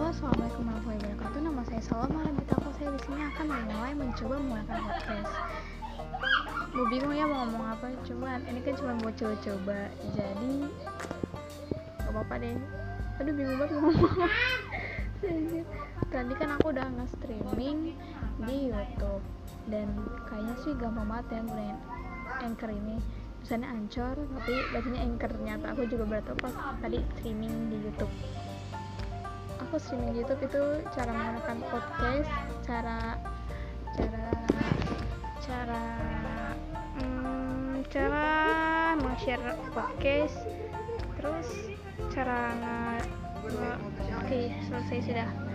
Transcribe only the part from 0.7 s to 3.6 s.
wabarakatuh. Nama saya Salma Rabita Saya di sini akan